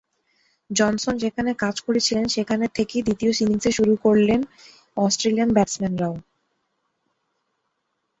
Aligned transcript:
Johnson 0.69 1.13
যেখানে 1.17 1.51
শেষ 1.61 1.77
করেছিলেন 1.87 2.25
সেখান 2.27 2.59
থেকেই 2.77 3.05
দ্বিতীয় 3.07 3.31
ইনিংসের 3.43 3.77
শুরু 3.79 3.93
করলেন 4.05 4.39
অস্ট্রেলিয়ান 4.97 5.49
ব্যাটসম্যানরাও। 5.53 6.15